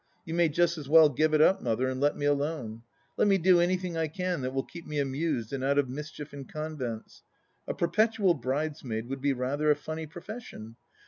You 0.25 0.33
may 0.33 0.49
just 0.49 0.79
as 0.79 0.89
well 0.89 1.09
give 1.09 1.31
it 1.35 1.41
up, 1.41 1.61
Mother, 1.61 1.87
and 1.87 2.01
let 2.01 2.17
me 2.17 2.25
alone. 2.25 2.81
Let 3.17 3.27
me 3.27 3.37
do 3.37 3.57
anjrthing 3.57 3.95
I 3.95 4.07
can 4.07 4.41
that 4.41 4.51
will 4.51 4.63
keep 4.63 4.87
me 4.87 4.97
amused 4.97 5.53
and 5.53 5.63
out 5.63 5.77
of 5.77 5.89
mischief 5.89 6.33
and 6.33 6.49
convents.... 6.51 7.21
A 7.67 7.75
Per 7.75 7.87
petual 7.87 8.41
Bridesmaid 8.41 9.07
would 9.09 9.21
be 9.21 9.31
rather 9.33 9.69
a 9.69 9.75
funny 9.75 10.07
profession. 10.07 10.75